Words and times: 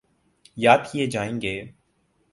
یاد 0.57 0.79
کیے 0.91 1.05
جائیں 1.07 1.41
گے۔ 1.41 1.55